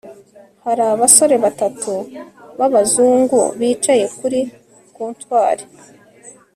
Hari 0.65 0.81
abasore 0.93 1.35
batatu 1.45 1.91
babazungu 2.59 3.39
bicaye 3.59 4.05
kuri 4.17 4.39
comptoir 4.95 5.57